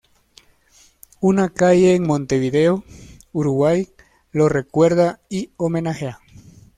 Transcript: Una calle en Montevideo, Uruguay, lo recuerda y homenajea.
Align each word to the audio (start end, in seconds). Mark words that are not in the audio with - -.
Una 1.19 1.49
calle 1.53 1.93
en 1.93 2.07
Montevideo, 2.07 2.83
Uruguay, 3.33 3.87
lo 4.31 4.49
recuerda 4.49 5.21
y 5.29 5.51
homenajea. 5.57 6.17